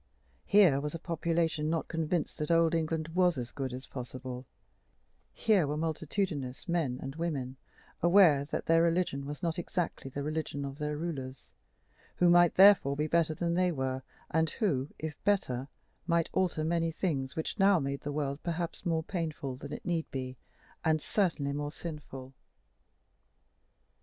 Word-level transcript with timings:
Here 0.47 0.79
was 0.81 0.95
a 0.95 0.97
population 0.97 1.69
not 1.69 1.87
convinced 1.87 2.39
that 2.39 2.49
old 2.49 2.73
England 2.73 3.09
was 3.09 3.37
as 3.37 3.51
good 3.51 3.71
as 3.71 3.85
possible; 3.85 4.47
here 5.31 5.67
were 5.67 5.77
multitudinous 5.77 6.67
men 6.67 6.97
and 7.03 7.15
women 7.17 7.55
aware 8.01 8.43
that 8.45 8.65
their 8.65 8.81
religion 8.81 9.27
was 9.27 9.43
not 9.43 9.59
exactly 9.59 10.09
the 10.09 10.23
religion 10.23 10.65
of 10.65 10.79
their 10.79 10.97
rulers, 10.97 11.53
who 12.15 12.29
might 12.31 12.55
therefore 12.55 12.95
be 12.97 13.05
better 13.05 13.35
than 13.35 13.53
they 13.53 13.71
were, 13.71 14.01
and 14.31 14.49
who, 14.49 14.89
if 14.97 15.23
better, 15.23 15.67
might 16.07 16.31
alter 16.33 16.63
many 16.63 16.89
things 16.89 17.35
which 17.35 17.59
now 17.59 17.77
made 17.77 18.01
the 18.01 18.11
world 18.11 18.41
perhaps 18.41 18.83
more 18.87 19.03
painful 19.03 19.55
than 19.55 19.71
it 19.71 19.85
need 19.85 20.09
be, 20.09 20.35
and 20.83 20.99
certainly 20.99 21.53
more 21.53 21.71
sinful. 21.71 22.33